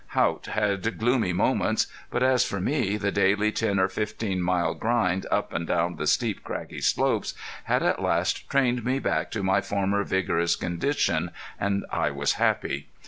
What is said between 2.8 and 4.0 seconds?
the daily ten or